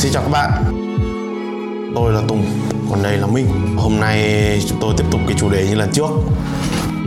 [0.00, 0.50] Xin chào các bạn.
[1.94, 2.46] Tôi là Tùng,
[2.90, 3.76] còn đây là Minh.
[3.76, 6.08] Hôm nay chúng tôi tiếp tục cái chủ đề như lần trước.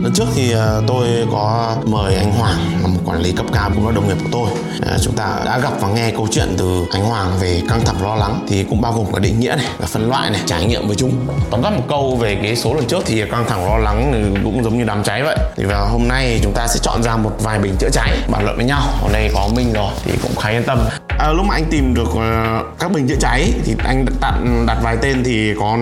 [0.02, 3.70] Lần trước thì à, tôi có mời anh Hoàng là một quản lý cấp cao
[3.74, 4.48] cũng là đồng nghiệp của tôi.
[4.86, 8.02] À, chúng ta đã gặp và nghe câu chuyện từ anh Hoàng về căng thẳng
[8.02, 10.66] lo lắng Thì cũng bao gồm cả định nghĩa này, và phân loại này, trải
[10.66, 11.12] nghiệm với chúng.
[11.50, 14.40] Tóm tắt một câu về cái số lần trước thì căng thẳng lo lắng thì
[14.44, 15.36] cũng giống như đám cháy vậy.
[15.56, 18.44] Thì vào hôm nay chúng ta sẽ chọn ra một vài bình chữa cháy bàn
[18.44, 18.82] luận với nhau.
[19.00, 20.78] Hôm nay có mình rồi thì cũng khá yên tâm.
[21.18, 24.34] À, lúc mà anh tìm được à, các bình chữa cháy thì anh đặt
[24.66, 25.78] đặt vài tên thì có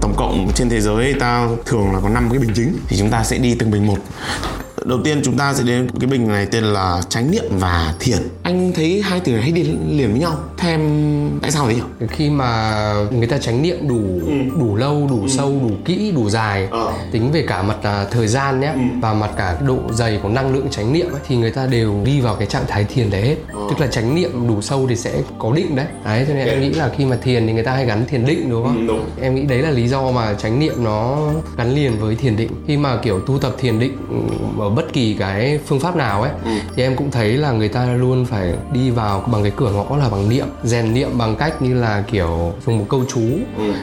[0.00, 2.78] tổng cộng trên thế giới ta thường là có 5 cái bình chính.
[2.88, 3.98] Thì chúng ta sẽ đi từng bình một
[4.84, 8.18] đầu tiên chúng ta sẽ đến cái bình này tên là chánh niệm và thiền.
[8.42, 10.36] Anh thấy hai từ này hay đi liền với nhau?
[10.58, 10.80] Thêm
[11.42, 11.80] tại sao thế nhỉ?
[12.10, 12.74] Khi mà
[13.10, 14.02] người ta tránh niệm đủ
[14.58, 16.92] đủ lâu đủ sâu đủ kỹ đủ dài Ờ.
[17.12, 20.54] tính về cả mặt à, thời gian nhé và mặt cả độ dày của năng
[20.54, 23.22] lượng chánh niệm ấy, thì người ta đều đi vào cái trạng thái thiền đấy
[23.22, 23.36] hết.
[23.52, 25.86] Tức là chánh niệm đủ sâu thì sẽ có định đấy.
[26.04, 28.26] Đấy cho nên em nghĩ là khi mà thiền thì người ta hay gắn thiền
[28.26, 28.76] định đúng không?
[28.76, 29.04] Ừ, đúng.
[29.22, 31.18] em nghĩ đấy là lý do mà chánh niệm nó
[31.56, 32.50] gắn liền với thiền định.
[32.66, 34.16] Khi mà kiểu tu tập thiền định ừ,
[34.62, 36.30] ở bất kỳ cái phương pháp nào ấy
[36.76, 39.96] thì em cũng thấy là người ta luôn phải đi vào bằng cái cửa ngõ
[39.96, 43.20] là bằng niệm rèn niệm bằng cách như là kiểu dùng một câu chú.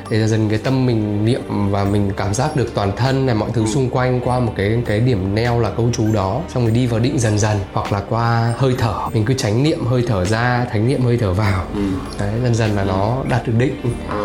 [0.10, 3.50] Để dần cái tâm mình niệm và mình cảm giác được toàn thân này mọi
[3.54, 6.42] thứ xung quanh qua một cái cái điểm neo là câu chú đó.
[6.54, 8.94] Xong rồi đi vào định dần dần hoặc là qua hơi thở.
[9.14, 11.64] Mình cứ tránh niệm hơi thở ra thánh niệm hơi thở vào.
[12.20, 13.76] Đấy dần dần là nó đạt được định.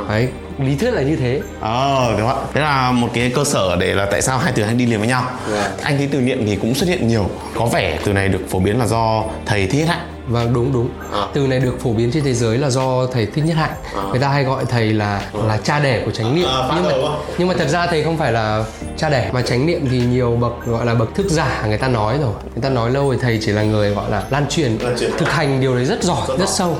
[0.08, 0.28] Đấy
[0.58, 2.34] lý thuyết là như thế Ờ, đúng ạ.
[2.54, 4.98] Thế là một cái cơ sở để là tại sao hai từ hay đi liền
[4.98, 5.24] với nhau.
[5.82, 7.30] Anh thấy từ niệm thì cũng xuất hiện nhiều.
[7.54, 10.06] Có vẻ từ này được phổ biến là do thầy Thiết Hạnh.
[10.28, 10.88] Vâng đúng đúng.
[11.12, 11.26] À.
[11.34, 13.70] Từ này được phổ biến trên thế giới là do thầy Thích Nhất Hạnh.
[14.10, 16.48] Người ta hay gọi thầy là là cha đẻ của chánh niệm.
[16.48, 16.92] À, nhưng mà
[17.38, 18.64] nhưng mà thật ra thầy không phải là
[18.96, 21.88] cha đẻ mà chánh niệm thì nhiều bậc gọi là bậc thức giả người ta
[21.88, 22.32] nói rồi.
[22.54, 25.10] Người ta nói lâu rồi thầy chỉ là người gọi là lan truyền, Lan truyền.
[25.18, 26.76] thực hành điều đấy rất giỏi, rất, sâu.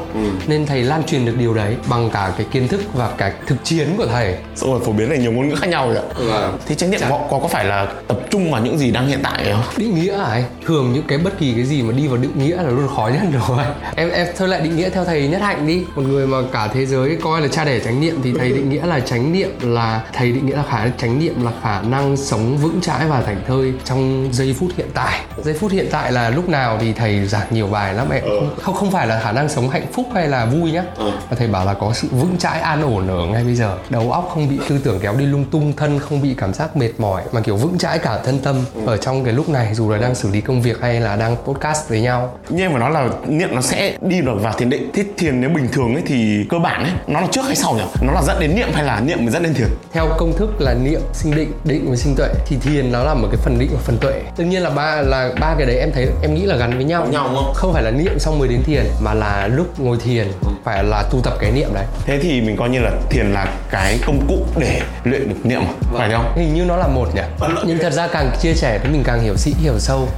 [0.47, 3.57] Nên thầy lan truyền được điều đấy bằng cả cái kiến thức và cả thực
[3.65, 4.35] chiến của thầy.
[4.55, 6.03] Xong rồi phổ biến thành nhiều ngôn ngữ khác nhau rồi ạ.
[6.19, 6.59] Vâng.
[6.67, 9.21] Thế chánh niệm có, có có phải là tập trung vào những gì đang hiện
[9.23, 9.63] tại không?
[9.77, 12.33] định nghĩa à ấy thường những cái bất kỳ cái gì mà đi vào định
[12.39, 13.65] nghĩa là luôn khó nhất rồi.
[13.97, 15.85] Em em thôi lại định nghĩa theo thầy nhất hạnh đi.
[15.95, 18.71] Một người mà cả thế giới coi là cha đẻ chánh niệm thì thầy định
[18.71, 22.17] nghĩa là chánh niệm là thầy định nghĩa là khả chánh niệm là khả năng
[22.17, 25.21] sống vững chãi và thảnh thơi trong giây phút hiện tại.
[25.45, 28.23] Giây phút hiện tại là lúc nào thì thầy giảng nhiều bài lắm em.
[28.63, 30.83] Không không không phải là khả năng sống hạnh phúc hay là vui nhá.
[30.99, 33.79] Mà thầy bảo là có sự vững chãi an ổn ở ngay bây giờ.
[33.91, 36.77] Đầu óc không bị tư tưởng kéo đi lung tung thân không bị cảm giác
[36.77, 39.91] mệt mỏi mà kiểu vững chãi cả thân tâm ở trong cái lúc này dù
[39.91, 42.39] là đang xử lý công việc hay là đang podcast với nhau.
[42.49, 44.91] Như em phải nói là niệm nó sẽ đi được vào thiền định.
[44.95, 47.75] Thế thiền nếu bình thường ấy thì cơ bản ấy nó là trước hay sau
[47.75, 47.83] nhỉ?
[48.03, 49.69] Nó là dẫn đến niệm hay là niệm mới dẫn đến thiền?
[49.93, 53.15] theo công thức là niệm sinh định định với sinh tuệ thì thiền nó là
[53.15, 55.77] một cái phần định và phần tuệ tất nhiên là ba là ba cái đấy
[55.79, 57.53] em thấy em nghĩ là gắn với nhau nhau không?
[57.55, 60.27] không phải là niệm xong mới đến thiền mà là lúc ngồi thiền
[60.65, 63.47] phải là tu tập cái niệm đấy Thế thì mình coi như là thiền là
[63.71, 65.73] cái công cụ để luyện được niệm à?
[65.99, 66.33] Phải không?
[66.37, 67.23] hình như nó là một nhỉ
[67.67, 70.09] nhưng thật ra càng chia sẻ thì mình càng hiểu sĩ hiểu sâu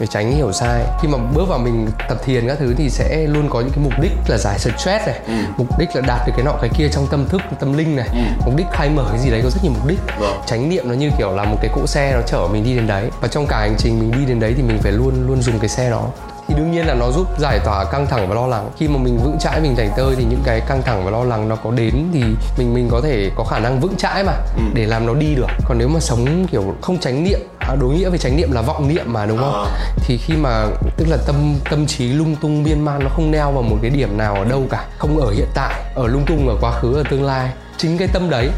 [0.00, 3.26] để tránh hiểu sai khi mà bước vào mình tập thiền các thứ thì sẽ
[3.26, 5.20] luôn có những cái mục đích là giải stress này
[5.56, 8.08] mục đích là đạt được cái nọ cái kia trong tâm thức tâm linh này
[8.44, 9.98] mục đích khai mở cái gì đấy có rất nhiều mục đích.
[10.18, 10.40] Vâng.
[10.46, 12.86] chánh niệm nó như kiểu là một cái cỗ xe nó chở mình đi đến
[12.86, 15.42] đấy và trong cả hành trình mình đi đến đấy thì mình phải luôn luôn
[15.42, 16.08] dùng cái xe đó.
[16.48, 18.70] Thì đương nhiên là nó giúp giải tỏa căng thẳng và lo lắng.
[18.78, 21.24] Khi mà mình vững chãi mình thành tơi thì những cái căng thẳng và lo
[21.24, 22.22] lắng nó có đến thì
[22.58, 24.32] mình mình có thể có khả năng vững chãi mà
[24.74, 25.46] để làm nó đi được.
[25.64, 28.62] Còn nếu mà sống kiểu không tránh niệm à, đối nghĩa với chánh niệm là
[28.62, 29.52] vọng niệm mà đúng không?
[29.52, 29.66] Ờ.
[29.96, 30.66] thì khi mà
[30.96, 33.90] tức là tâm tâm trí lung tung miên man nó không neo vào một cái
[33.90, 34.84] điểm nào ở đâu cả.
[34.98, 38.08] Không ở hiện tại ở lung tung ở quá khứ ở tương lai chính cái
[38.08, 38.50] tâm đấy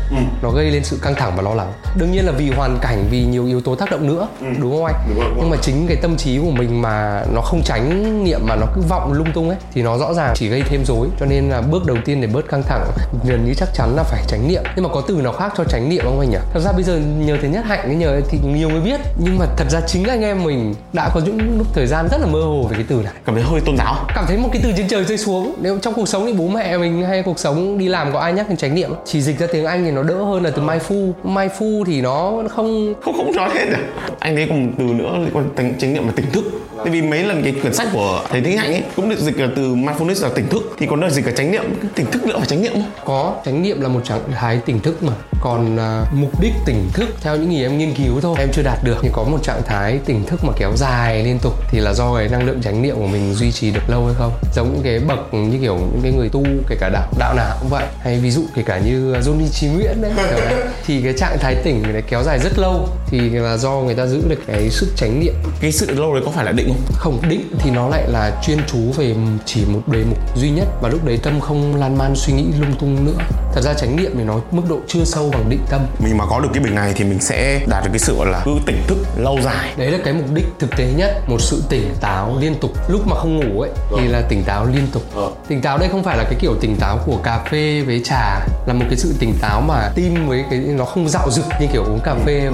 [0.43, 1.73] nó gây lên sự căng thẳng và lo lắng.
[1.97, 4.29] Đương nhiên là vì hoàn cảnh vì nhiều yếu tố tác động nữa
[4.61, 4.95] đúng không anh?
[5.09, 8.25] Đúng rồi, đúng nhưng mà chính cái tâm trí của mình mà nó không tránh
[8.25, 10.85] niệm mà nó cứ vọng lung tung ấy thì nó rõ ràng chỉ gây thêm
[10.85, 11.09] rối.
[11.21, 12.87] Cho nên là bước đầu tiên để bớt căng thẳng
[13.25, 14.63] gần như chắc chắn là phải tránh niệm.
[14.77, 16.39] Nhưng mà có từ nào khác cho tránh niệm không anh nhỉ?
[16.53, 19.01] Thật ra bây giờ nhờ thầy nhất hạnh nhờ thì nhiều người biết.
[19.19, 22.21] Nhưng mà thật ra chính anh em mình đã có những lúc thời gian rất
[22.21, 23.13] là mơ hồ về cái từ này.
[23.27, 23.95] Cảm thấy hơi tôn giáo.
[24.15, 25.55] cảm thấy một cái từ trên trời rơi xuống.
[25.61, 28.33] Nếu trong cuộc sống thì bố mẹ mình hay cuộc sống đi làm có ai
[28.33, 30.63] nhắc đến chánh niệm chỉ dịch ra tiếng anh thì nó đỡ hơn là từ
[30.63, 33.77] mindful mindful thì nó không không không nói hết được.
[34.19, 36.45] Anh thấy còn từ nữa liên quan đến chánh niệm là tỉnh thức
[36.85, 39.39] tại vì mấy lần cái quyển sách của thầy Thích Hạnh ấy cũng được dịch
[39.41, 41.65] là từ mindfulness là tỉnh thức thì còn đời dịch là chánh niệm
[41.95, 44.81] tỉnh thức nữa phải chánh niệm không có chánh niệm là một trạng thái tỉnh
[44.81, 45.13] thức mà.
[45.41, 48.63] Còn à, mục đích tỉnh thức theo những gì em nghiên cứu thôi em chưa
[48.63, 48.97] đạt được.
[49.03, 52.17] Nhưng có một trạng thái tỉnh thức mà kéo dài liên tục thì là do
[52.17, 54.33] cái năng lượng chánh niệm của mình duy trì được lâu hay không?
[54.55, 57.57] Giống những cái bậc như kiểu những cái người tu kể cả đạo đạo nào
[57.61, 57.85] cũng vậy.
[58.01, 60.13] Hay ví dụ kể cả như Johnny Chí Nguyễn đấy.
[60.87, 64.07] thì cái trạng thái tỉnh này kéo dài rất lâu thì là do người ta
[64.07, 65.35] giữ được cái sức chánh niệm.
[65.61, 67.31] Cái sự lâu đấy có phải là định không không?
[67.31, 70.89] Định thì nó lại là chuyên chú về chỉ một đề mục duy nhất và
[70.89, 73.25] lúc đấy tâm không lan man suy nghĩ lung tung nữa.
[73.55, 75.81] Thật ra chánh niệm thì nó mức độ chưa sâu bằng định tâm.
[75.99, 78.27] Mình mà có được cái bình này thì mình sẽ đạt được cái sự gọi
[78.27, 79.75] là cứ tỉnh thức lâu dài.
[79.77, 82.71] Đấy là cái mục đích thực tế nhất một sự tỉnh táo liên tục.
[82.89, 85.03] Lúc mà không ngủ ấy thì là tỉnh táo liên tục.
[85.15, 85.31] Ờ.
[85.49, 88.41] tỉnh táo đây không phải là cái kiểu tỉnh táo của cà phê với trà
[88.67, 91.67] là một cái sự tỉnh táo mà tim với cái nó không dạo dực như
[91.73, 92.51] kiểu uống cà phê.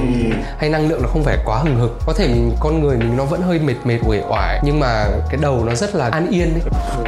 [0.59, 1.99] Hay năng lượng nó không phải quá hừng hực.
[2.07, 4.61] Có thể mình con người mình nó vẫn hơi mệt mệt uể oải.
[4.65, 6.63] Nhưng mà cái đầu nó rất là an yên ấy.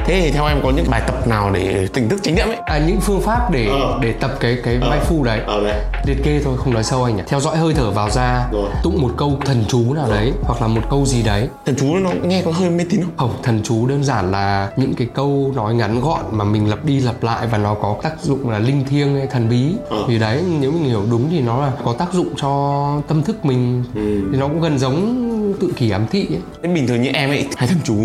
[0.06, 2.56] thế thì theo em có những bài tập nào để tỉnh thức chánh niệm ấy?
[2.66, 3.98] À những phương pháp để Ờ.
[4.02, 5.40] để tập cái cái mindful đấy.
[5.46, 5.80] Ờ đấy.
[6.06, 8.68] Liệt kê thôi không nói sâu anh nhỉ theo dõi hơi thở vào ra Rồi.
[8.82, 11.48] tụng một câu thần chú nào đấy hoặc là một câu gì đấy.
[11.66, 13.12] Thần chú nó nghe có hơi mê tín không?
[13.16, 16.84] Không thần chú đơn giản là những cái câu nói ngắn gọn mà mình lặp
[16.84, 19.74] đi lặp lại và nó có tác dụng là linh thiêng hay thần bí.
[19.90, 19.96] Ờ.
[20.08, 23.44] thì đấy nếu mình hiểu đúng thì nó là có tác dụng cho tâm thức
[23.44, 23.84] mình.
[24.32, 25.26] Thì nó cũng gần giống
[25.60, 26.26] tự kỷ ám thị
[26.62, 26.72] ấy.
[26.74, 27.96] bình thường như em ấy hay thần chú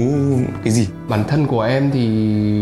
[0.64, 0.88] cái gì?
[1.10, 2.02] Bản thân của em thì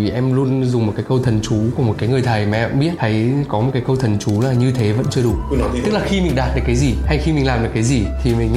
[0.10, 2.80] em luôn dùng một cái câu thần chú của một cái người thầy mà em
[2.80, 2.92] biết.
[3.00, 5.34] Thầy có một cái câu thần chú là như thế vẫn chưa đủ.
[5.52, 7.84] Ừ, tức là khi mình đạt được cái gì hay khi mình làm được cái
[7.84, 8.50] gì thì mình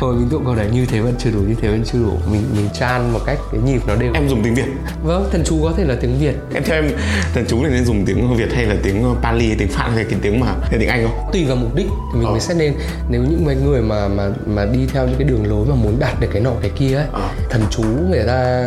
[0.00, 2.12] rồi mình tụng câu đấy như thế vẫn chưa đủ như thế vẫn chưa đủ.
[2.32, 4.12] Mình mình chan một cách cái nhịp nó đều.
[4.14, 4.64] Em dùng tiếng việt.
[5.04, 6.34] Vâng thần chú có thể là tiếng việt.
[6.54, 6.90] Em theo em
[7.34, 10.18] thần chú này nên dùng tiếng việt hay là tiếng pali tiếng phạn hay cái
[10.22, 11.30] tiếng mà hay tiếng anh không?
[11.32, 12.30] Tùy vào mục đích thì mình Ờ.
[12.32, 12.74] mới sẽ nên.
[13.10, 16.20] Nếu những người mà mà mà đi theo những cái đường lối mà muốn đạt
[16.20, 17.20] được cái nọ cái kia ấy Ờ.
[17.50, 18.66] thần chú người ta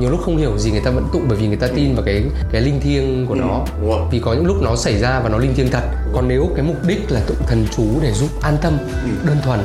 [0.00, 2.04] nhiều lúc không hiểu gì người ta vẫn tụng bởi vì người ta tin vào
[2.06, 4.00] cái cái linh thiêng của nó rồi.
[4.10, 5.82] vì có những lúc nó xảy ra và nó linh thiêng thật
[6.16, 8.78] còn nếu cái mục đích là tụng thần chú để giúp an tâm
[9.26, 9.60] đơn thuần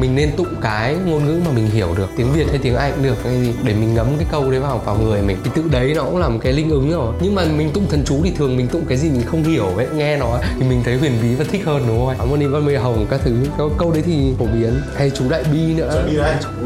[0.00, 2.92] mình nên tụng cái ngôn ngữ mà mình hiểu được tiếng việt hay tiếng anh
[2.94, 5.36] cũng được hay gì để mình ngấm cái câu đấy vào vào người mình.
[5.44, 7.14] Thì tự đấy nó cũng là một cái linh ứng rồi.
[7.20, 9.66] Nhưng mà mình tụng thần chú thì thường mình tụng cái gì mình không hiểu
[9.76, 12.66] ấy nghe nó thì mình thấy huyền bí và thích hơn đúng không Harmony Văn
[12.66, 14.80] Mê Hồng các thứ câu, câu đấy thì phổ biến.
[14.96, 16.04] Hay chú Đại Bi nữa.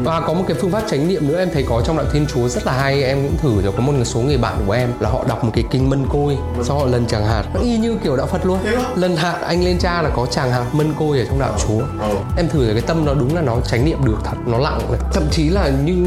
[0.03, 2.25] Và có một cái phương pháp chánh niệm nữa em thấy có trong đạo Thiên
[2.33, 3.73] Chúa rất là hay em cũng thử rồi.
[3.77, 6.37] Có một số người bạn của em là họ đọc một cái kinh mân côi
[6.63, 8.59] sau họ lần tràng hạt nó y như kiểu đạo Phật luôn.
[8.95, 11.79] Lần hạt anh lên cha là có tràng hạt mân côi ở trong đạo Chúa.
[11.99, 12.15] Ờ.
[12.37, 14.79] em thử rồi cái tâm nó đúng là nó chánh niệm được thật nó lặng
[14.91, 14.99] này.
[15.13, 16.05] thậm chí là như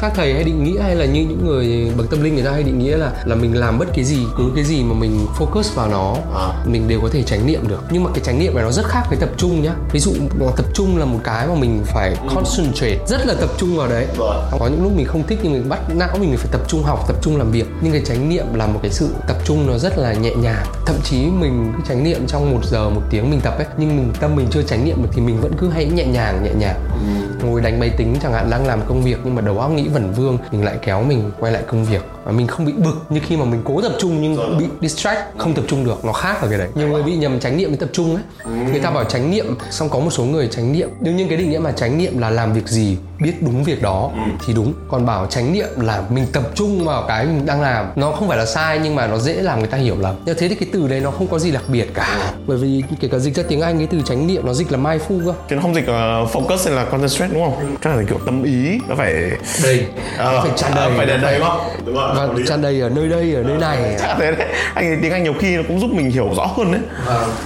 [0.00, 2.50] các thầy hay định nghĩa hay là như những người bậc tâm linh người ta
[2.50, 5.26] hay định nghĩa là là mình làm bất cái gì cứ cái gì mà mình
[5.38, 6.64] focus vào nó À.
[6.66, 7.80] mình đều có thể chánh niệm được.
[7.90, 9.72] Nhưng mà cái chánh niệm này nó rất khác với tập trung nhá.
[9.92, 10.12] Ví dụ
[10.56, 14.06] tập trung là một cái mà mình phải concentrate rất là tập trung vào đấy.
[14.58, 17.04] Có những lúc mình không thích nhưng mình bắt não mình phải tập trung học
[17.08, 17.66] tập trung làm việc.
[17.80, 20.66] Nhưng cái chánh niệm là một cái sự tập trung nó rất là nhẹ nhàng.
[20.86, 23.96] Thậm chí mình cứ chánh niệm trong một giờ, một tiếng mình tập ấy, nhưng
[23.96, 26.50] mình tâm mình chưa tránh niệm được thì mình vẫn cứ hay nhẹ nhàng nhẹ
[26.58, 26.80] nhàng
[27.42, 29.88] ngồi đánh máy tính chẳng hạn đang làm công việc nhưng mà đầu óc nghĩ
[29.88, 32.02] vẩn vương mình lại kéo mình quay lại công việc.
[32.24, 35.38] Và mình không bị bực như khi mà mình cố tập trung nhưng bị distract
[35.38, 36.04] không tập trung được.
[36.04, 36.68] Nó khác ở cái đấy.
[36.74, 38.54] Nhiều người bị nhầm chánh niệm với tập trung ấy.
[38.70, 40.88] Người ta bảo chánh niệm xong có một số người chánh niệm.
[41.00, 43.82] Đương nhiên cái định nghĩa mà chánh niệm là làm việc gì biết đúng việc
[43.82, 44.10] đó
[44.46, 44.72] thì đúng.
[44.88, 47.86] Còn bảo chánh niệm là mình tập trung vào cái mình đang làm.
[47.96, 50.34] Nó không phải là sai nhưng mà nó dễ làm người ta hiểu lầm như
[50.34, 52.32] thế thì cái từ đấy nó không có gì đặc biệt cả.
[52.46, 54.78] Bởi vì kể cả dịch ra tiếng anh cái từ chánh niệm nó dịch là
[54.78, 55.34] mindful cơ.
[55.50, 57.76] Chứ nó không dịch uh, focus hay là concentrate đúng không?
[57.84, 59.14] Chắc là kiểu tâm ý nó phải
[59.64, 59.86] đầy
[60.18, 60.90] Ờ, phải tràn đầy.
[60.96, 61.60] phải đầy đầy không?
[61.86, 63.96] Đúng rồi và tràn đầy ở nơi đây ở nơi này.
[64.00, 64.48] Chắc là thế đấy.
[64.74, 66.80] Anh tiếng anh nhiều khi nó cũng giúp mình hiểu rõ hơn đấy.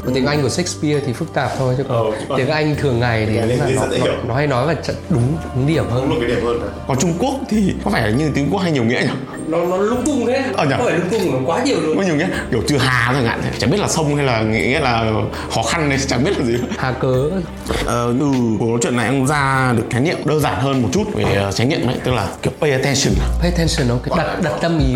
[0.05, 2.77] Còn tiếng Anh của Shakespeare thì phức tạp thôi chứ còn Ờ, còn- tiếng Anh
[2.77, 4.13] thường ngày thì đúng là nó, nó, hiểu.
[4.29, 6.11] nó hay nói là chặt- đúng đúng điểm hơn.
[6.21, 6.61] cái điểm hơn.
[6.89, 9.09] Còn trung quốc thì có phải là như tiếng quốc hay nhiều nghĩa nhỉ
[9.49, 10.45] Nó nó lung tung thế.
[10.57, 10.75] Ờ nhỉ?
[10.77, 11.97] Không phải lung tung nó quá nhiều luôn.
[11.97, 13.41] có nhiều nghĩa kiểu trừ hà chẳng hạn.
[13.59, 15.13] Chẳng biết là sông hay là nghĩa là
[15.55, 16.55] khó khăn này chẳng biết là gì.
[16.79, 17.31] Hà cớ.
[17.87, 18.27] Ờ, từ
[18.59, 21.25] cuộc nói chuyện này em ra được khái niệm đơn giản hơn một chút về
[21.35, 23.15] ờ, chánh niệm đấy tức là kiểu pay attention.
[23.41, 24.95] Pay attention nó cái đặt đặt tâm ý.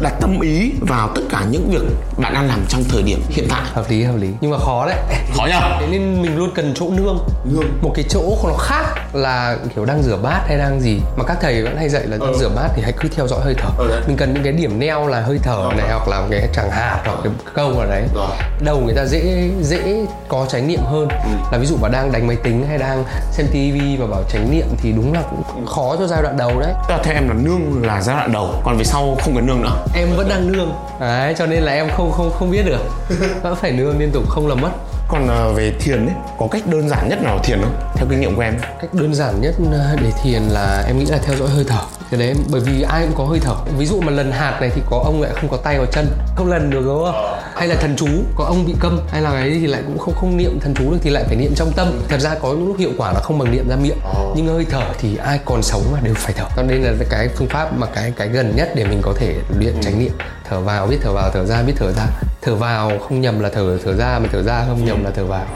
[0.00, 1.82] Đặt tâm ý vào tất cả những việc
[2.18, 3.62] bạn đang làm trong thời điểm hiện tại.
[3.72, 4.28] Hợp lý hợp lý.
[4.40, 4.96] Nhưng mà khó đấy.
[5.36, 7.18] Khó nhá thế nên mình luôn cần chỗ nương.
[7.52, 7.64] Nương.
[7.82, 11.00] một cái chỗ nó khác là kiểu đang rửa bát hay đang gì.
[11.16, 13.40] Mà các thầy vẫn hay dạy là đang rửa bát thì hãy cứ theo dõi
[13.44, 13.68] hơi thở.
[13.77, 14.02] Ừ, đấy.
[14.06, 16.70] mình cần những cái điểm neo là hơi thở này hoặc là một cái chẳng
[16.70, 18.02] hạt hoặc cái câu nào đấy.
[18.14, 18.30] Rồi.
[18.60, 21.08] đầu người ta dễ dễ có chánh niệm hơn.
[21.52, 24.50] Là ví dụ mà đang đánh máy tính hay đang xem tivi và bảo chánh
[24.50, 26.72] niệm thì đúng là cũng khó cho giai đoạn đầu đấy.
[26.88, 29.46] Tức là theo em là nương là giai đoạn đầu còn về sau không cần
[29.46, 29.84] nương nữa.
[29.94, 30.74] Em vẫn đang nương.
[31.00, 32.80] Đấy cho nên là em không không không biết được.
[33.42, 34.70] Vẫn phải nương liên tục không là mất
[35.08, 37.74] còn ờ, về thiền ấy, có cách đơn giản nhất nào thiền không?
[37.94, 38.54] Theo kinh nghiệm của em.
[38.80, 41.80] Cách đơn giản nhất ờ, để thiền là em nghĩ là theo dõi hơi thở.
[42.10, 43.54] Cái đấy, bởi vì ai cũng có hơi thở.
[43.78, 46.06] Ví dụ mà lần hạt này thì có, ông lại không có tay, có chân.
[46.36, 47.38] Không lần được, đúng không?
[47.58, 50.14] Hay là thần chú có ông bị câm hay là cái thì lại cũng không
[50.14, 52.00] không niệm thần chú được thì lại phải niệm trong tâm.
[52.08, 53.98] Thật ra có những lúc hiệu quả là không bằng niệm ra miệng
[54.36, 56.44] nhưng hơi thở thì ai còn sống mà đều phải thở.
[56.56, 59.34] Cho nên là cái phương pháp mà cái cái gần nhất để mình có thể
[59.58, 60.12] luyện chánh niệm
[60.48, 62.06] thở vào biết thở vào thở ra biết thở ra.
[62.42, 65.24] Thở vào không nhầm là thở thở ra mà thở ra không nhầm là thở
[65.24, 65.46] vào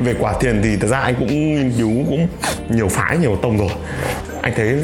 [0.00, 2.28] về quả thiền thì thật ra anh cũng nghiên cứu cũng
[2.68, 3.70] nhiều phái nhiều tông rồi.
[4.42, 4.74] Anh thấy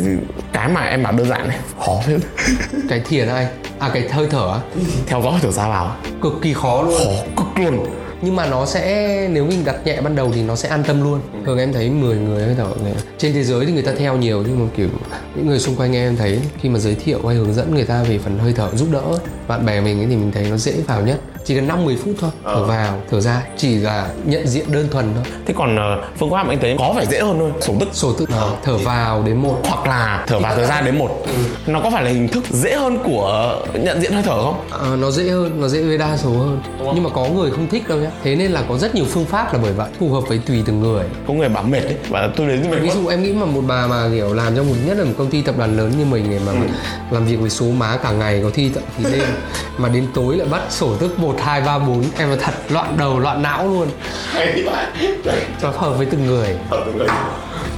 [0.53, 2.17] cái mà em bảo đơn giản này khó thế.
[2.89, 3.47] Cái thiền anh.
[3.79, 4.61] À cái hơi thở á.
[5.07, 5.97] Theo dõi thở ra vào.
[6.23, 6.95] Cực kỳ khó luôn.
[6.99, 7.87] Khó cực luôn.
[8.23, 11.03] Nhưng mà nó sẽ nếu mình đặt nhẹ ban đầu thì nó sẽ an tâm
[11.03, 11.21] luôn.
[11.47, 12.67] Thường em thấy 10 người hơi thở
[13.19, 14.89] trên thế giới thì người ta theo nhiều nhưng mà kiểu
[15.35, 18.03] những người xung quanh em thấy khi mà giới thiệu hay hướng dẫn người ta
[18.03, 19.03] về phần hơi thở giúp đỡ
[19.49, 21.97] bạn bè mình ấy thì mình thấy nó dễ vào nhất chỉ cần 5 10
[21.97, 25.25] phút thôi thở vào thở ra chỉ là nhận diện đơn thuần thôi.
[25.47, 27.89] Thế còn ờ, phương pháp anh thấy có vẻ dễ hơn thôi sổ tức.
[27.93, 28.27] Sổ tự
[28.65, 29.61] thở vào đến một.
[29.65, 31.27] Hoặc là thở vào thở ra đến một.
[31.67, 34.61] Nó có phải là hình thức dễ hơn của nhận diện hơi thở không?
[34.71, 36.63] Ờ, nó dễ hơn nó dễ với đa số hơn.
[36.95, 38.11] Nhưng mà có người không thích đâu nhá.
[38.25, 40.63] Thế nên là có rất nhiều phương pháp là bởi vậy phù hợp với tùy
[40.67, 41.05] từng người.
[41.29, 43.63] Có người bảo mệt đấy và tôi đến mệt ví dụ em nghĩ mà một
[43.67, 46.05] bà mà kiểu làm trong một nhất là một công ty tập đoàn lớn như
[46.05, 46.53] mình này mà
[47.11, 49.29] làm việc với số má cả ngày có thi tận thì đêm
[49.79, 52.05] mà đến tối lại bắt sổ tức một hai ba bốn.
[52.19, 53.89] Em là thật loạn đầu loạn não luôn.
[54.33, 54.87] Hay thì vậy
[55.63, 56.57] nó hợp với từng người.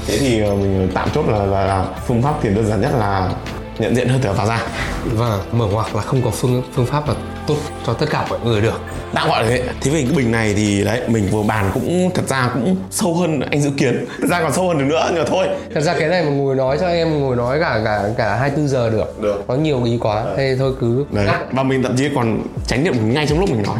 [0.06, 2.92] Thế thì ờ, mình tạm chốt là, là, là phương pháp thiền đơn giản nhất
[2.98, 3.30] là
[3.78, 4.60] nhận diện hơi thở vào ra.
[5.04, 7.14] Và mở ngoặc là không có phương phương pháp là
[7.46, 7.56] tốt
[7.86, 8.80] cho tất cả mọi người được.
[9.14, 9.62] Đã gọi là thế.
[9.80, 13.14] Thế về cái bình này thì đấy mình vừa bàn cũng thật ra cũng sâu
[13.14, 14.04] hơn anh dự kiến.
[14.20, 15.46] Thật ra còn sâu hơn được nữa nhưng mà thôi.
[15.74, 18.68] Thật ra cái này mà ngồi nói cho em ngồi nói cả cả cả 24
[18.68, 19.22] giờ được.
[19.22, 19.44] Được.
[19.46, 21.04] có nhiều ý quá thế thôi cứ.
[21.10, 21.26] Đấy.
[21.52, 23.76] Và mình thậm chí còn tránh niệm ngay trong lúc mình nói.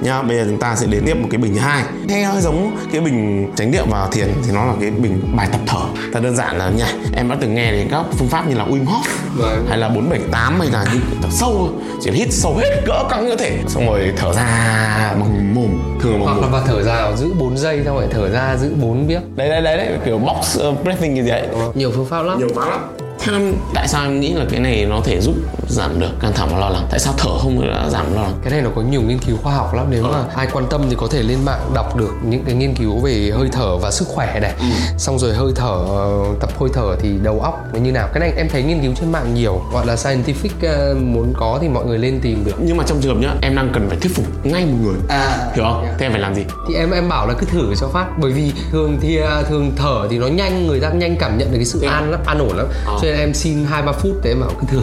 [0.00, 1.82] Nha bây giờ chúng ta sẽ đến tiếp một cái bình thứ hai.
[2.06, 5.48] Nghe hơi giống cái bình chánh niệm và thiền thì nó là cái bình bài
[5.52, 5.80] tập thở.
[6.12, 6.86] Thật đơn giản là nha
[7.16, 9.02] em đã từng nghe đến các phương pháp như là Wim Hof
[9.36, 9.66] Vâng.
[9.68, 11.68] hay là 478 hay là như thở sâu
[12.00, 13.58] chỉ hít sâu hết cỡ căng như thể.
[13.68, 16.50] Xong rồi thở ra bằng mồm thường là bằng hoặc là mồm.
[16.50, 19.20] vào thở vào giữ 4 giây xong rồi thở ra giữ 4 biết.
[19.36, 22.38] Đấy đấy đấy, đấy kiểu box uh, breathing như vậy nhiều phương pháp lắm.
[22.38, 22.80] Nhiều quá lắm
[23.24, 25.34] theo em tại sao em nghĩ là cái này nó thể giúp
[25.68, 26.86] giảm được căng thẳng và lo lắng?
[26.90, 28.32] Tại sao thở không đã giảm lo lắng?
[28.42, 29.86] Cái này nó có nhiều nghiên cứu khoa học lắm.
[29.90, 32.74] Nếu mà ai quan tâm thì có thể lên mạng đọc được những cái nghiên
[32.74, 34.52] cứu về hơi thở và sức khỏe này.
[34.98, 38.08] Xong rồi hơi thở ờ, tập hơi thở thì đầu óc nó như nào?
[38.12, 41.58] Cái này em thấy nghiên cứu trên mạng nhiều gọi là scientific ờ, muốn có
[41.62, 42.56] thì mọi người lên tìm được.
[42.58, 44.96] Nhưng mà trong trường hợp nhá em đang cần phải thuyết phục ngay một người.
[45.08, 45.50] À.
[45.54, 45.86] Hiểu không?
[45.98, 46.44] Thế em phải làm gì?
[46.68, 48.06] Thì em em bảo là cứ thử cho phát.
[48.18, 51.50] Bởi vì thường thì à, thường thở thì nó nhanh người ta nhanh cảm nhận
[51.50, 52.66] được cái sự an lắm an ổn lắm.
[52.84, 54.82] Cho nên em xin hai ba phút để em bảo cứ thử.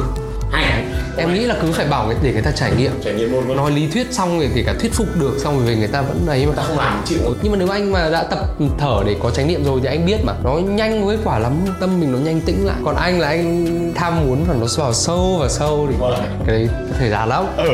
[0.52, 0.84] Hay
[1.18, 2.92] em nghĩ là cứ phải bảo để người ta trải nghiệm.
[3.04, 5.68] Trải nghiệm luôn nói lý thuyết xong rồi kể cả thuyết phục được xong rồi
[5.68, 6.64] về người ta vẫn ấy mà.
[6.64, 7.20] Không làm chịu.
[7.42, 8.40] Nhưng mà nếu anh mà đã tập
[8.78, 10.34] thở để có chánh niệm rồi thì anh biết mà.
[10.44, 12.76] Nó nhanh với quả lắm tâm mình nó nhanh tĩnh lại.
[12.86, 15.96] Còn anh là anh tham muốn là nó vào sâu và sâu thì
[16.46, 16.70] cái đấy
[17.00, 17.46] thời gian lắm.
[17.58, 17.70] Ừ.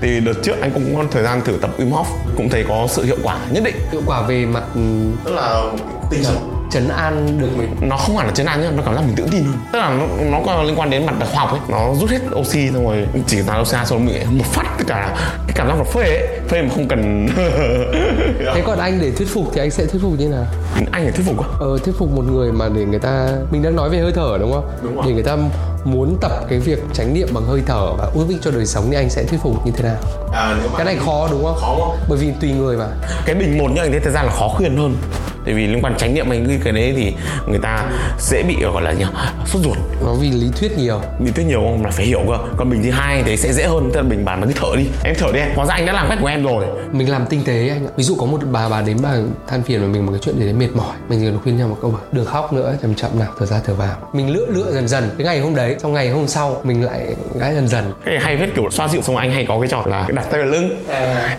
[0.00, 2.04] thì đợt trước anh cũng có thời gian thử tập Wim Hof
[2.36, 3.76] cũng thấy có sự hiệu quả nhất định.
[3.92, 4.80] Hiệu quả về mặt ừ,
[5.24, 5.62] tức là
[6.10, 8.94] tinh thần trấn an được mình nó không hẳn là chấn an nhá nó cảm
[8.94, 11.40] giác mình tự tin hơn tức là nó, nó có liên quan đến mặt khoa
[11.44, 14.44] học ấy nó rút hết oxy xong rồi chỉ toàn oxy xong rồi mình một
[14.46, 17.28] phát tất cả cái cảm giác nó phê ấy phê mà không cần
[18.54, 20.46] Thế còn anh để thuyết phục thì anh sẽ thuyết phục như nào?
[20.92, 23.62] anh phải thuyết phục á Ờ, thuyết phục một người mà để người ta Mình
[23.62, 24.64] đang nói về hơi thở đúng không?
[24.82, 25.04] Đúng rồi.
[25.08, 25.36] Để người ta
[25.84, 28.84] muốn tập cái việc tránh niệm bằng hơi thở và ước ích cho đời sống
[28.90, 29.96] thì anh sẽ thuyết phục như thế nào?
[30.32, 31.54] à, nếu mà Cái này khó đúng không?
[31.60, 32.86] khó không Bởi vì tùy người mà
[33.26, 34.96] cái bình một nhá anh thấy thật ra là khó khuyên hơn
[35.50, 37.14] tại vì liên quan tránh niệm anh cái đấy thì
[37.46, 39.04] người ta dễ bị gọi là gì
[39.46, 39.78] sốt ruột.
[40.04, 41.00] Nó vì lý thuyết nhiều.
[41.24, 41.84] Lý thuyết nhiều không?
[41.84, 42.38] Là phải hiểu cơ.
[42.56, 43.90] Còn bình thứ hai thì sẽ dễ hơn.
[43.92, 44.84] Tức là bình bản mà cứ thở đi.
[45.04, 45.48] Em thở đi em.
[45.54, 46.64] Hóa ra anh đã làm cách của em rồi.
[46.92, 47.90] Mình làm tinh tế anh ạ.
[47.96, 49.10] Ví dụ có một bà bà đến bà
[49.48, 50.96] than phiền với mình một cái chuyện gì đấy mệt mỏi.
[51.08, 53.74] Mình cần khuyên nhau một câu Đừng khóc nữa chậm chậm nào thở ra thở
[53.74, 53.96] vào.
[54.12, 57.14] Mình lựa lựa dần dần Cái ngày hôm đấy Xong ngày hôm sau mình lại
[57.40, 57.92] gãi dần dần.
[58.04, 60.40] Cái hay phết kiểu xoa dịu xong anh hay có cái trò là đặt tay
[60.40, 60.84] vào lưng.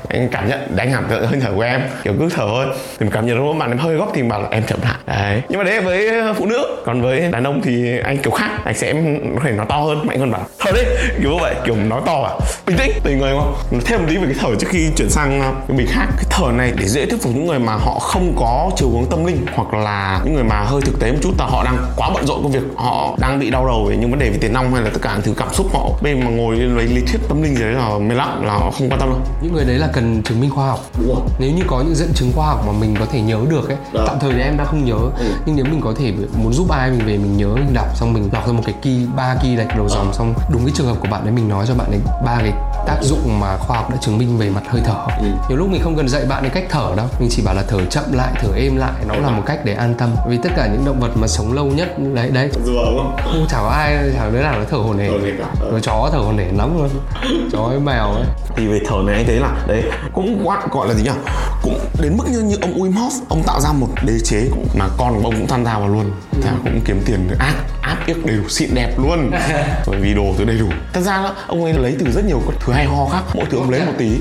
[0.10, 1.82] Anh cảm nhận đánh hẳn hơi thở của em.
[2.04, 2.66] Kiểu cứ thở thôi.
[2.76, 4.96] Thì mình cảm nhận lúc bạn em hơi gấp thì bảo là em chậm lại.
[5.06, 5.42] Đấy.
[5.50, 6.68] Nhưng mà đấy với phụ nữ.
[6.86, 8.50] Còn với đàn ông thì anh kiểu khác.
[8.66, 8.94] Anh sẽ
[9.36, 10.08] có thể nói to hơn.
[10.08, 10.82] Mạnh hơn bảo thở đi
[11.22, 12.32] kiểu vậy kiểu nói to à?
[12.66, 15.42] Bình tĩnh tùy người không thêm một tí về cái thở trước khi chuyển sang
[15.68, 16.06] cái bình khác.
[16.18, 19.06] Cái thở này để dễ thuyết phục những người mà họ không có chiều hướng
[19.10, 21.78] tâm linh hoặc là những người mà hơi thực tế một chút là họ đang
[21.96, 24.38] quá bận rộn công việc họ đang bị đau đầu về những vấn đề về
[24.42, 26.86] tiền nong hay là tất cả những thứ cảm xúc họ bên mà ngồi lấy
[26.86, 29.20] lý thuyết tâm linh gì đấy là mê lắm là họ không quan tâm đâu.
[29.42, 30.80] Những người đấy là cần chứng minh khoa học.
[31.08, 31.18] Rồi.
[31.40, 33.78] Nếu như có những dẫn chứng khoa học mà mình có thể nhớ được ấy
[33.94, 34.04] Đó.
[34.08, 35.00] tạm thời thì em đang không nhớ.
[35.46, 38.14] Nhưng nếu mình có thể muốn giúp ai mình về mình nhớ mình đọc xong
[38.14, 40.88] mình đọc ra một cái key ba key lệch đầu dòng xong đúng cái trường
[40.88, 42.54] hợp của bạn đấy mình nói cho bạn ấy ba cái
[42.88, 45.08] tác dụng mà khoa học đã chứng minh về mặt hơi thở.
[45.50, 47.64] Nhiều lúc mình không cần dạy bạn ấy cách thở đâu mình chỉ bảo là
[47.68, 50.16] thở chậm lại thở êm lại nó là một cách để an tâm.
[50.28, 52.50] Vì tất cả những động vật mà sống lâu nhất đấy đấy.
[52.66, 53.16] Rùa không?
[53.24, 55.12] Không chả có ai chả đứa nào nó thở hổn hển.
[55.40, 55.46] Cả.
[55.72, 56.90] nó chó thở hổn hển lắm luôn.
[57.52, 58.24] Chó với mèo ấy.
[58.56, 59.84] Thì về thở này anh thấy là đấy
[60.14, 61.10] cũng quá gọi là gì nhỉ?
[61.64, 64.68] Cũng đến mức như, như ông Wim Hof ông tạo ra một đế chế cũng
[64.76, 66.12] mà con của ông cũng tham gia vào luôn.
[66.46, 67.36] Là cũng kiếm tiền được.
[67.40, 69.32] Ác áp yếc đầy đủ xịn đẹp luôn.
[69.86, 70.68] Rồi vì đồ từ đầy đủ.
[70.94, 73.22] Thật ra ông ấy lấy từ rất nhiều các thứ hay ho khác.
[73.34, 74.12] Mỗi thứ ông lấy một tí.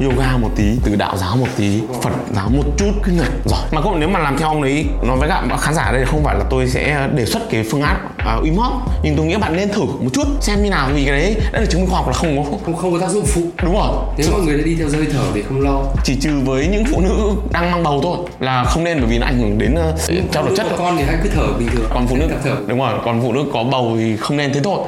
[0.00, 3.28] Yoga một tí từ đạo giáo một tí phật giáo một chút cứ nhặt.
[3.44, 6.04] Giỏi mà cũng nếu mà làm theo ông ấy nói với các khán giả đây
[6.04, 8.08] không phải là tôi sẽ đề xuất cái phương án
[8.38, 11.04] uh, im hop nhưng tôi nghĩ bạn nên thử một chút xem như nào vì
[11.04, 13.10] cái đấy đã được chứng minh khoa học là không có không không có tác
[13.10, 13.42] dụng phụ.
[13.62, 13.88] Đúng rồi.
[14.18, 15.82] Nếu mọi người đã đi theo hơi thở thì không lo.
[16.04, 19.18] Chỉ trừ với những phụ nữ đang mang bầu thôi là không nên bởi vì
[19.18, 21.86] nó ảnh hưởng đến uh, trao đổi chất con thì hãy cứ thở bình thường
[21.94, 22.56] còn phụ nữ thở.
[22.66, 24.78] Đúng rồi còn phụ nữ có bầu thì không nên thế thôi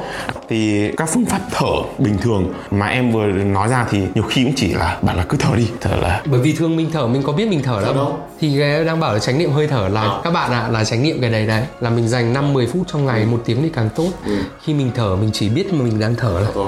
[0.49, 4.43] thì các phương pháp thở bình thường mà em vừa nói ra thì nhiều khi
[4.43, 7.07] cũng chỉ là bạn là cứ thở đi thở là bởi vì thường mình thở
[7.07, 8.17] mình có biết mình thở đâu, đâu?
[8.39, 10.19] thì cái đang bảo là tránh niệm hơi thở là à.
[10.23, 11.63] các bạn ạ à, là tránh niệm cái đấy đấy.
[11.79, 13.27] Là mình dành 5 10 phút trong ngày ừ.
[13.27, 14.09] một tiếng thì càng tốt.
[14.25, 14.37] Ừ.
[14.63, 16.63] khi mình thở mình chỉ biết mà mình đang thở là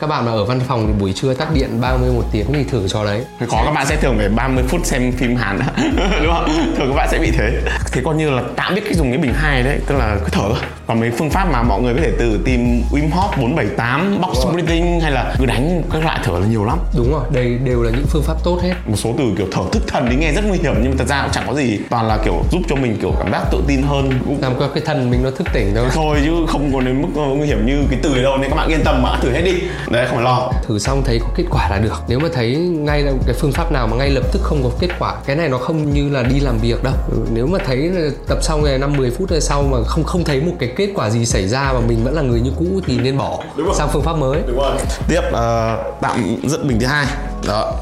[0.00, 2.64] các bạn mà ở văn phòng thì buổi trưa tắt điện 30 một tiếng thì
[2.64, 3.24] thử cho đấy.
[3.48, 5.58] Có các bạn sẽ thường phải 30 phút xem phim Hàn
[6.22, 6.74] đúng không?
[6.76, 7.62] Thường các bạn sẽ bị thế.
[7.92, 10.28] Thế coi như là tạm biết cách dùng cái bình hai đấy tức là cứ
[10.32, 10.50] thở
[10.86, 14.46] còn mấy phương pháp mà mọi người có thể tự tìm Wim Hof 478 box
[14.52, 16.78] breathing hay là cứ đánh các loại thở là nhiều lắm.
[16.96, 18.74] Đúng rồi đây đều là những phương pháp tốt hết.
[18.86, 21.08] Một số từ kiểu thở thức thần thì nghe rất nguy hiểm nhưng mà thật
[21.08, 21.78] ra cũng chẳng có gì.
[21.90, 24.10] Toàn là kiểu giúp cho mình kiểu cảm giác tự tin hơn.
[24.40, 25.86] Làm cho cái thân mình nó thức tỉnh thôi.
[25.94, 28.68] Thôi chứ không có đến mức nguy hiểm như cái từ đâu nên các bạn
[28.68, 29.54] yên tâm mà thử hết đi.
[29.90, 30.50] Đấy không phải lo.
[30.66, 32.02] Thử xong thấy có kết quả là được.
[32.08, 34.70] Nếu mà thấy ngay là cái phương pháp nào mà ngay lập tức không có
[34.80, 36.94] kết quả cái này nó không như là đi làm việc đâu.
[37.32, 37.90] Nếu mà thấy
[38.28, 41.10] tập xong này năm 10 phút sau mà không không thấy một cái kết quả
[41.10, 43.38] gì xảy ra và mình vẫn là người như cũ thì nên bỏ
[43.78, 44.42] sang phương pháp mới.
[44.46, 44.76] Đúng rồi.
[45.08, 47.06] tiếp uh, tạm dẫn bình thứ hai.
[47.46, 47.72] Đó.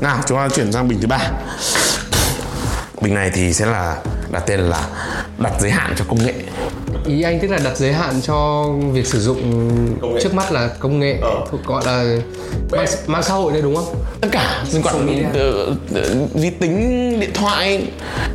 [0.00, 1.18] Nào chúng ta chuyển sang bình thứ ba.
[3.00, 3.96] Bình này thì sẽ là
[4.30, 4.86] đặt tên là
[5.38, 6.34] đặt giới hạn cho công nghệ.
[7.06, 9.40] Ý anh tức là đặt giới hạn cho việc sử dụng
[10.22, 11.58] trước mắt là công nghệ ờ.
[11.66, 12.04] gọi là
[12.72, 13.94] mạng, mạng xã hội đây đúng không?
[14.20, 15.06] Tất cả liên quan
[16.34, 17.86] vi tính điện thoại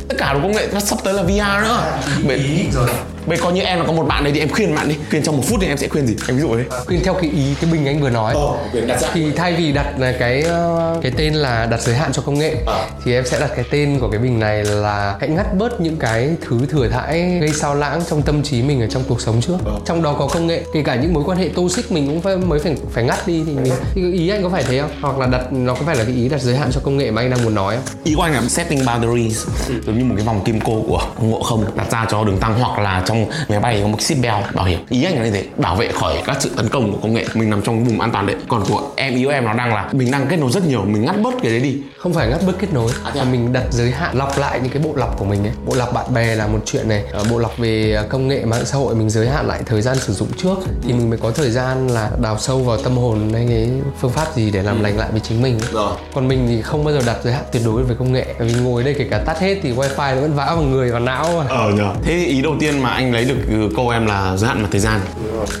[0.08, 1.82] tất cả đồ công nghệ nó sắp tới là VR nữa.
[1.84, 2.88] À, ý, ý rồi
[3.26, 5.22] Bây coi như em là có một bạn đấy thì em khuyên bạn đi Khuyên
[5.22, 6.16] trong một phút thì em sẽ khuyên gì?
[6.28, 9.00] Em ví dụ đấy Khuyên theo cái ý cái bình anh vừa nói ờ, đặt
[9.12, 9.86] Thì thay vì đặt
[10.18, 12.88] cái ờ, cái tên là đặt giới hạn cho công nghệ à.
[13.04, 15.96] Thì em sẽ đặt cái tên của cái bình này là Hãy ngắt bớt những
[15.96, 19.40] cái thứ thừa thãi gây sao lãng trong tâm trí mình ở trong cuộc sống
[19.40, 19.72] trước à.
[19.84, 22.36] Trong đó có công nghệ Kể cả những mối quan hệ toxic mình cũng phải,
[22.36, 24.90] mới phải phải ngắt đi thì, mình, thì ý anh có phải thế không?
[25.00, 27.10] Hoặc là đặt nó có phải là cái ý đặt giới hạn cho công nghệ
[27.10, 27.84] mà anh đang muốn nói không?
[28.04, 29.74] Ý của anh là setting boundaries ừ.
[29.86, 32.60] Giống như một cái vòng kim cô của ngộ không đặt ra cho đường tăng
[32.60, 34.80] hoặc là trong trong máy bay có một seat belt bảo hiểm.
[34.88, 37.24] Ý anh là như thế bảo vệ khỏi các sự tấn công của công nghệ.
[37.34, 38.36] Mình nằm trong vùng an toàn đấy.
[38.48, 41.04] Còn của em của em nó đang là mình đang kết nối rất nhiều mình
[41.04, 41.76] ngắt bớt cái đấy đi.
[41.98, 42.90] Không phải ngắt bớt kết nối.
[43.04, 45.52] À, mà mình đặt giới hạn lọc lại những cái bộ lọc của mình ấy.
[45.66, 47.02] Bộ lọc bạn bè là một chuyện này.
[47.12, 49.96] Ờ, bộ lọc về công nghệ mạng xã hội mình giới hạn lại thời gian
[49.98, 50.56] sử dụng trước.
[50.82, 54.10] Thì mình mới có thời gian là đào sâu vào tâm hồn hay cái phương
[54.10, 55.58] pháp gì để làm lành lại với chính mình.
[55.72, 55.96] Rồi.
[56.14, 58.26] còn mình thì không bao giờ đặt giới hạn tuyệt đối về công nghệ.
[58.38, 61.00] Vì ngồi đây kể cả tắt hết thì wifi nó vẫn vã vào người vào
[61.00, 61.44] não.
[61.48, 61.92] Mà ờ nhờ.
[62.02, 64.68] Thế thì ý đầu tiên mà anh lấy được câu em là giới hạn mặt
[64.72, 65.00] thời gian.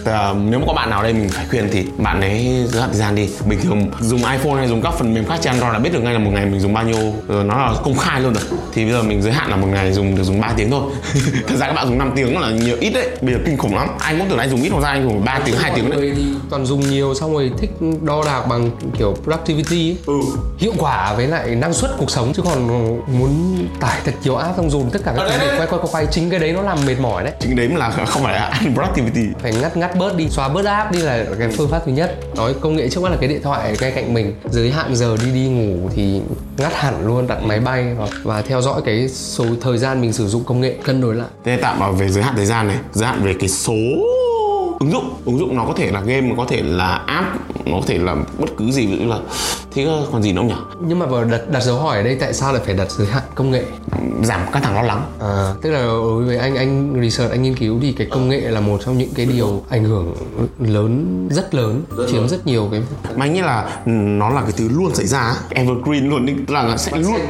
[0.04, 2.90] À, nếu mà có bạn nào đây mình phải khuyên thì bạn ấy giới hạn
[2.90, 3.28] thời gian đi.
[3.46, 6.00] Bình thường dùng iphone hay dùng các phần mềm khác trên android là biết được
[6.00, 8.42] ngay là một ngày mình dùng bao nhiêu rồi nó là công khai luôn rồi.
[8.72, 10.82] Thì bây giờ mình giới hạn là một ngày dùng được dùng 3 tiếng thôi.
[11.46, 13.08] Thật ra các bạn dùng 5 tiếng là nhiều ít đấy.
[13.20, 13.88] Bây giờ kinh khủng lắm.
[13.98, 16.12] Anh cũng tưởng anh dùng ít hoặc ra anh dùng 3 tiếng hai tiếng đấy.
[16.50, 17.70] toàn dùng nhiều xong rồi thích
[18.02, 19.96] đo đạc bằng kiểu productivity ấy.
[20.06, 20.14] Ừ.
[20.58, 22.68] hiệu quả với lại năng suất cuộc sống chứ còn
[23.18, 25.88] muốn tải thật nhiều app xong dồn tất cả các thứ để quay quay quay
[25.92, 28.60] quay chính cái đấy nó làm mệt mỏi đấy chính đấy là không phải là
[28.64, 31.92] unproductivity phải ngắt ngắt bớt đi xóa bớt app đi là cái phương pháp thứ
[31.92, 32.16] nhất.
[32.36, 34.34] Nói công nghệ trước mắt là cái điện thoại ngay cạnh mình.
[34.50, 36.20] Giới hạn giờ đi đi ngủ thì
[36.58, 40.12] ngắt hẳn luôn đặt máy bay và, và theo dõi cái số thời gian mình
[40.12, 41.28] sử dụng công nghệ cân đối lại.
[41.44, 43.74] Thế tạm vào về giới hạn thời gian này giới hạn về cái số
[44.80, 45.14] ứng dụng.
[45.24, 47.26] Ứng dụng nó có thể là game nó có thể là app
[47.66, 49.18] nó có thể là bất cứ gì ví dụ là
[49.74, 50.54] thế còn gì nữa không nhỉ?
[50.86, 53.06] Nhưng mà vào đặt đặt dấu hỏi ở đây tại sao lại phải đặt giới
[53.06, 53.64] hạn công nghệ?
[54.22, 55.12] Giảm căng thẳng lo lắng.
[55.20, 58.40] À tức là đối với anh anh research anh nghiên cứu thì cái công nghệ
[58.40, 60.14] là một trong những cái điều ảnh hưởng
[60.58, 62.28] lớn rất lớn rất chiếm lớn.
[62.28, 62.82] rất nhiều cái
[63.16, 66.76] mà anh nghĩ là nó là cái thứ luôn xảy ra evergreen luôn tức là
[66.76, 67.20] sẽ luôn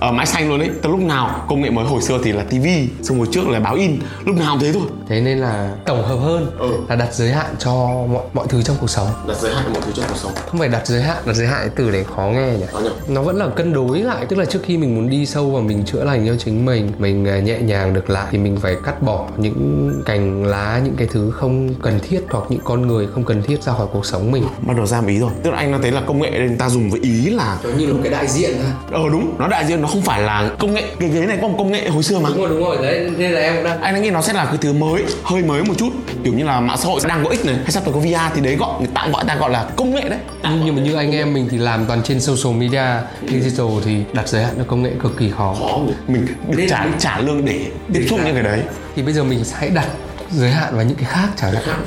[0.00, 2.32] ở uh, mãi xanh luôn đấy từ lúc nào công nghệ mới hồi xưa thì
[2.32, 3.98] là tivi xong hồi trước là báo in.
[4.24, 4.82] Lúc nào thế thôi.
[5.08, 6.70] Thế nên là tổng hợp hơn ừ.
[6.88, 7.72] là đặt giới hạn cho
[8.12, 9.08] mọi mọi thứ trong cuộc sống.
[9.28, 10.32] Đặt giới hạn cho mọi thứ trong cuộc sống.
[10.46, 12.66] Không phải đặt giới hạn đặt giới hạn từ đấy khó nghe nhỉ?
[13.08, 15.62] Nó vẫn là cân đối lại tức là trước khi mình muốn đi sâu vào
[15.62, 18.76] mình chữa lành cho chính mình mình à, nhẹ nhàng được lại thì mình phải
[18.84, 23.06] cắt bỏ những cành lá những cái thứ không cần thiết hoặc những con người
[23.14, 24.44] không cần thiết ra khỏi cuộc sống mình.
[24.66, 25.30] Bắt đầu ra ý rồi.
[25.42, 27.78] Tức là anh đã thấy là công nghệ nên ta dùng với ý là giống
[27.78, 29.00] như là một cái đại diện thôi.
[29.02, 29.34] Ờ đúng.
[29.38, 30.84] Nó đại diện nó không phải là công nghệ.
[31.00, 32.28] Cái ghế này có một công nghệ hồi xưa mà.
[32.28, 32.76] Đúng rồi đúng rồi.
[32.82, 35.42] Đấy nên là em đang anh đã nghĩ nó sẽ là cái thứ mới hơi
[35.42, 35.90] mới một chút.
[36.24, 38.34] Kiểu như là mạng xã hội đang có ích này hay sắp tới có VR
[38.34, 40.18] thì đấy gọi người ta gọi ta gọi là công nghệ đấy.
[40.64, 42.84] Nhưng mà như anh em mình thì làm toàn trên social media
[43.28, 45.54] digital thì đặt giới hạn cho công nghệ cực kỳ khó.
[45.58, 47.60] Khó mình được trả trả lương để
[47.94, 48.60] tiếp xúc những cái đấy.
[48.96, 49.86] Thì bây giờ mình hãy đặt
[50.32, 51.84] giới hạn vào những cái khác chẳng hạn.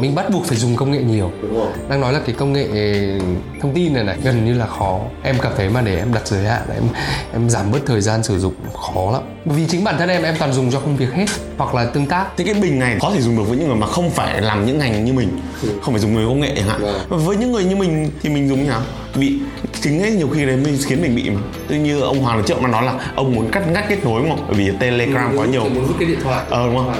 [0.00, 1.32] Mình bắt buộc phải dùng công nghệ nhiều.
[1.88, 2.68] Đang nói là cái công nghệ
[3.60, 5.00] thông tin này này gần như là khó.
[5.22, 6.82] Em cảm thấy mà để em đặt giới hạn em
[7.32, 9.22] em giảm bớt thời gian sử dụng khó lắm.
[9.44, 11.26] Vì chính bản thân em em toàn dùng cho công việc hết
[11.58, 12.26] hoặc là tương tác.
[12.36, 14.66] Thế cái bình này có thể dùng được với những người mà không phải làm
[14.66, 15.40] những ngành như mình
[15.82, 16.80] không phải dùng người công nghệ chẳng hạn.
[17.08, 18.82] Với những người như mình thì mình dùng như nào
[19.14, 19.32] vì
[19.82, 21.40] chính ấy nhiều khi đấy mình khiến mình bị mà
[21.76, 24.44] như ông Hoàng trước mà nói là ông muốn cắt ngắt kết nối đúng không?
[24.48, 25.64] Bởi vì Telegram Ừ, quá nhiều.
[25.64, 26.44] muốn vứt cái điện thoại.
[26.50, 26.92] Ờ đúng không?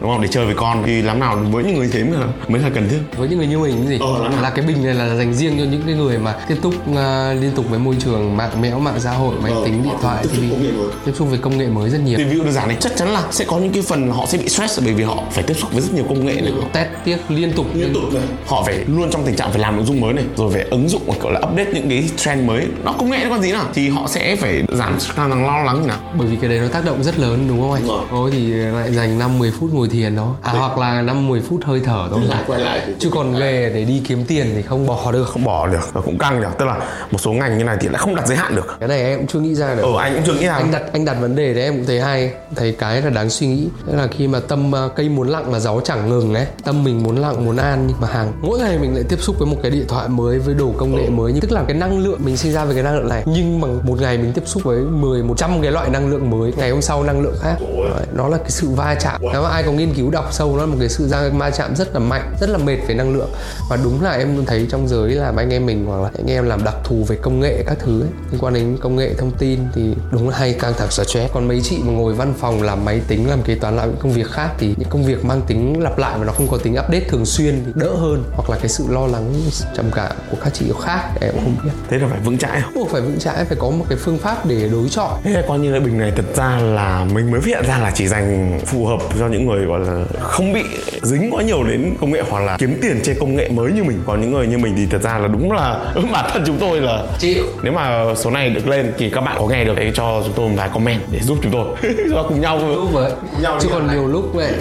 [0.00, 0.22] Đúng không?
[0.22, 2.70] Để chơi với con thì lắm nào với những người thế mới là mới là
[2.74, 2.98] cần thiết.
[3.18, 5.58] Với những người như mình cái gì Ờ, là cái bình này là dành riêng
[5.58, 6.96] cho những cái người mà tiếp xúc uh,
[7.40, 9.98] liên tục với môi trường mạng mẽo mạng xã hội máy Ờ, tính điện họ
[10.02, 10.68] thoại tiếp xúc thì
[11.04, 12.18] tiếp xúc với công nghệ mới rất nhiều.
[12.18, 14.26] Thì ví dụ đơn giản này chắc chắn là sẽ có những cái phần họ
[14.26, 16.52] sẽ bị stress bởi vì họ phải tiếp xúc với rất nhiều công nghệ này.
[16.72, 17.66] Test tiếc liên tục.
[17.74, 18.22] Liên tục này.
[18.46, 20.88] Họ phải luôn trong tình trạng phải làm nội dung mới này rồi phải ứng
[20.88, 23.64] dụng gọi là update những cái trend mới nó công nghệ nó còn gì nào
[23.74, 26.58] thì họ sẽ phải giảm căng thẳng lo lắng như nào bởi vì cái đấy
[26.60, 27.82] nó tác động rất lớn đúng không anh?
[27.86, 28.30] Đúng rồi.
[28.30, 30.34] Thì lại dành 5 10 phút ngồi thiền đó.
[30.42, 32.20] À hoặc là 5 10 phút hơi thở thôi.
[32.46, 35.24] quay lại Chứ còn về để đi kiếm tiền thì không bỏ được.
[35.28, 36.78] không bỏ được và cũng căng được tức là
[37.10, 39.18] một số ngành như này thì lại không đặt giới hạn được Cái này em
[39.18, 39.82] cũng chưa nghĩ ra được.
[39.82, 41.84] ờ anh cũng chưa nghĩ là anh đặt anh đặt vấn đề đấy em cũng
[41.86, 45.08] thấy hay thấy cái là đáng suy nghĩ tức là khi mà tâm ờ, cây
[45.08, 48.08] muốn lặng mà gió chẳng ngừng đấy tâm mình muốn lặng muốn an nhưng mà
[48.08, 50.72] hàng mỗi ngày mình lại tiếp xúc với một cái điện thoại mới với đồ
[50.78, 52.96] công nghệ mới nhưng tức là cái năng lượng mình sinh ra với cái năng
[52.96, 56.10] lượng này nhưng bằng một ngày mình tiếp xúc với 10 100 cái loại năng
[56.10, 57.56] lượng mới ngày hôm sau năng lượng khác.
[57.96, 59.20] Đấy, nó là cái sự va chạm.
[59.32, 61.50] Nếu mà ai có nghiên cứu đọc sâu nó là một cái sự ra- va
[61.50, 63.28] chạm rất là mạnh rất là mệt về năng lượng.
[63.70, 66.44] Và đúng là em thấy trong giới làm anh em mình hoặc là anh em
[66.44, 69.30] làm đặc thù về công nghệ các thứ ấy, liên quan đến công nghệ thông
[69.38, 71.32] tin thì đúng là hay căng thẳng stress.
[71.32, 73.98] Còn mấy chị mà ngồi văn phòng làm máy tính làm kế toán làm những
[74.00, 76.56] công việc khác thì những công việc mang tính lặp lại và nó không có
[76.58, 78.24] tính update thường xuyên thì đỡ hơn.
[78.32, 79.34] Hoặc là cái sự lo lắng
[79.76, 81.70] trầm cảm của các chị khác em cũng không biết.
[81.88, 82.74] Thế là phải vững chãi không?
[82.74, 85.42] Buộc phải vững chãi phải có một cái phương pháp để đối chọi Thế là
[85.48, 88.06] coi như cái bình này thật ra là mình mới phát hiện ra là chỉ
[88.06, 90.62] dành phù hợp cho những người gọi là không bị
[91.02, 93.84] dính quá nhiều đến công nghệ hoặc là kiếm tiền trên công nghệ mới như
[93.84, 94.02] mình.
[94.06, 96.80] Còn những người như mình thì thật ra là đúng là bản thân chúng tôi
[96.80, 97.44] là chịu.
[97.62, 100.32] Nếu mà số này được lên thì các bạn có nghe được thì cho chúng
[100.36, 101.66] tôi một vài comment để giúp chúng tôi.
[102.10, 104.52] Cho cùng nhau lúc với nhau chứ còn nhiều lúc vậy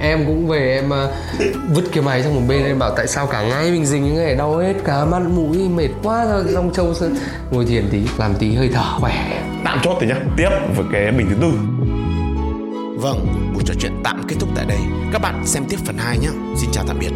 [0.00, 1.06] em, cũng về em à,
[1.74, 4.16] vứt cái máy sang một bên em bảo tại sao cả ngày mình dình những
[4.16, 7.14] ngày đau hết cả mắt mũi mệt quá rồi xong trâu sơn
[7.50, 9.42] ngồi thiền tí làm tí hơi thở khỏe.
[9.64, 10.16] Tạm chốt thì nhá.
[10.36, 11.52] Tiếp với cái bình thứ tư.
[12.96, 14.78] Vâng buổi trò chuyện tạm kết thúc tại đây.
[15.12, 17.12] Các bạn xem tiếp phần 2 nhé xin chào tạm biệt